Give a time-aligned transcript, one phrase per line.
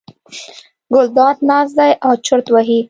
[0.93, 2.79] ګلداد ناست دی او چورت وهي.